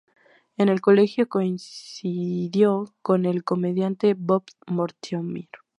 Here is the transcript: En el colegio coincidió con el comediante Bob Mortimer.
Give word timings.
En 0.57 0.69
el 0.69 0.81
colegio 0.81 1.29
coincidió 1.29 2.85
con 3.03 3.25
el 3.27 3.43
comediante 3.43 4.15
Bob 4.15 4.45
Mortimer. 4.65 5.47